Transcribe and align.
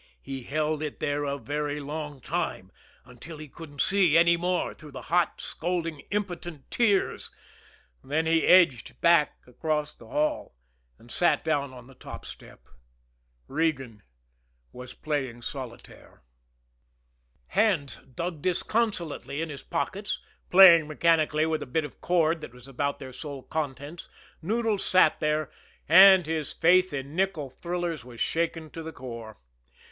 He 0.19 0.41
held 0.41 0.81
it 0.81 0.99
there 0.99 1.25
a 1.25 1.37
very 1.37 1.79
long 1.79 2.21
time, 2.21 2.71
until 3.05 3.37
he 3.37 3.47
couldn't 3.47 3.81
see 3.81 4.17
any 4.17 4.35
more 4.35 4.73
through 4.73 4.93
hot, 4.93 5.39
scalding, 5.39 5.99
impotent 6.09 6.71
tears; 6.71 7.29
then 8.03 8.25
he 8.25 8.47
edged 8.47 8.99
back 8.99 9.37
across 9.45 9.93
the 9.93 10.07
hall, 10.07 10.55
and 10.97 11.11
sat 11.11 11.43
down 11.45 11.71
on 11.71 11.85
the 11.85 11.93
top 11.93 12.25
step 12.25 12.67
Regan 13.47 14.01
was 14.71 14.95
playing 14.95 15.43
solitaire. 15.43 16.23
Hands 17.49 17.95
dug 17.97 18.41
disconsolately 18.41 19.39
in 19.39 19.49
his 19.49 19.61
pockets, 19.61 20.19
playing 20.49 20.87
mechanically 20.87 21.45
with 21.45 21.61
a 21.61 21.67
bit 21.67 21.85
of 21.85 22.01
cord 22.01 22.41
that 22.41 22.53
was 22.55 22.67
about 22.67 22.97
their 22.97 23.13
sole 23.13 23.43
contents, 23.43 24.09
Noodles 24.41 24.83
sat 24.83 25.19
there 25.19 25.51
and 25.87 26.25
his 26.25 26.53
faith 26.53 26.91
in 26.91 27.15
nickel 27.15 27.51
thrillers 27.51 28.03
was 28.03 28.19
shaken 28.19 28.71
to 28.71 28.81
the 28.81 28.91
core. 28.91 29.37